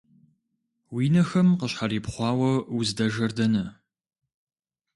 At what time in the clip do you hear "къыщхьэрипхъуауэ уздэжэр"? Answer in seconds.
1.59-3.31